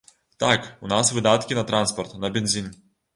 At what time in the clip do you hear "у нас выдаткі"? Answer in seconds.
0.87-1.57